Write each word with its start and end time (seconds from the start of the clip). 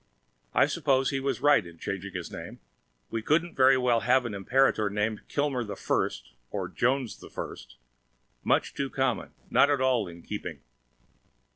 I 0.55 0.65
suppose 0.65 1.11
he 1.11 1.19
was 1.19 1.41
right 1.41 1.63
in 1.63 1.77
changing 1.77 2.15
his 2.15 2.31
name. 2.31 2.59
We 3.11 3.21
couldn't 3.21 3.53
very 3.55 3.77
well 3.77 3.99
have 3.99 4.25
an 4.25 4.33
Imperator 4.33 4.89
named 4.89 5.27
Kilmer 5.27 5.63
the 5.63 5.75
First, 5.75 6.33
or 6.49 6.67
Jones 6.69 7.19
the 7.19 7.29
First. 7.29 7.75
Much 8.43 8.73
too 8.73 8.89
common, 8.89 9.33
not 9.51 9.69
at 9.69 9.79
all 9.79 10.07
in 10.07 10.23
keeping. 10.23 10.61